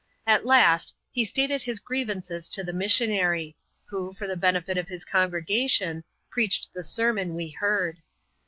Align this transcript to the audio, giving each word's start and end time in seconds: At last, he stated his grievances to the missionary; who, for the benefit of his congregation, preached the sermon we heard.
At 0.25 0.47
last, 0.47 0.95
he 1.11 1.23
stated 1.23 1.61
his 1.61 1.79
grievances 1.79 2.49
to 2.49 2.63
the 2.63 2.73
missionary; 2.73 3.55
who, 3.85 4.13
for 4.13 4.25
the 4.25 4.35
benefit 4.35 4.75
of 4.75 4.87
his 4.87 5.05
congregation, 5.05 6.03
preached 6.31 6.73
the 6.73 6.83
sermon 6.83 7.35
we 7.35 7.51
heard. 7.51 8.01